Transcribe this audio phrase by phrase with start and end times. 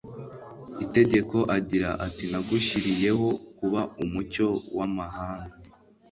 [0.85, 5.55] itegeko agira ati nagushyiriyeho kuba umucyo w amahanga